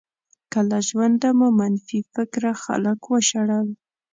[0.51, 3.67] که له ژونده مو منفي فکره خلک وشړل.